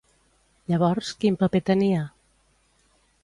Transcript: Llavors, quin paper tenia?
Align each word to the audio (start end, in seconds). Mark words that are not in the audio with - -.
Llavors, 0.71 1.11
quin 1.25 1.37
paper 1.43 1.61
tenia? 1.69 2.05